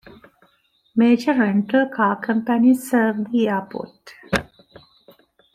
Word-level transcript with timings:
Major 0.95 1.35
rental 1.35 1.87
car 1.95 2.19
companies 2.19 2.89
serve 2.89 3.29
the 3.31 3.47
airport. 3.49 4.15